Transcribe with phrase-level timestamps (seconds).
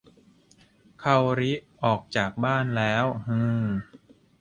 [1.01, 1.51] คาโอริ
[1.83, 3.65] ออกจากบ้านแล้วฮือ